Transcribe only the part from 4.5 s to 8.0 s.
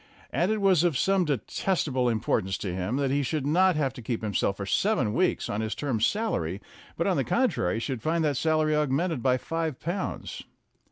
for seven weeks on his term's salary, but, on the contrary,